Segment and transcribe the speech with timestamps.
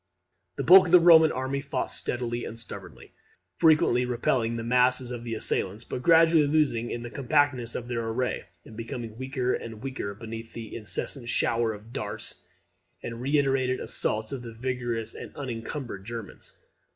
[0.55, 3.13] The bulk of the Roman army fought steadily and stubbornly,
[3.57, 8.45] frequently repelling the masses of the assailants, but gradually losing the compactness of their array,
[8.65, 12.43] and becoming weaker and weaker beneath the incessant shower of darts
[13.03, 16.51] and the reiterated assaults of the vigorous and unencumbered Germans.